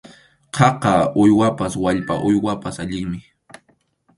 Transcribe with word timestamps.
Khaka 0.55 0.93
uywaypas 1.21 1.73
wallpa 1.83 2.13
uywaypas 2.29 2.75
allinmi. 2.83 3.19